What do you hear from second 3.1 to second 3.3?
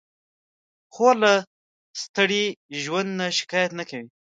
نه